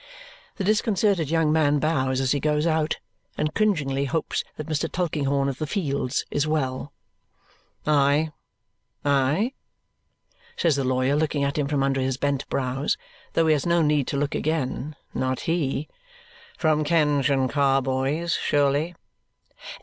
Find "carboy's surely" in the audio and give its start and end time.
17.47-18.95